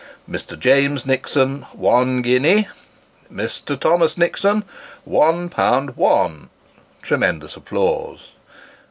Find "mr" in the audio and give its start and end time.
0.27-0.57, 3.31-3.79